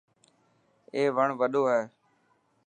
اي 0.93 1.01
وڻ 1.15 1.27
وڏو 1.39 1.61
هي. 1.71 1.81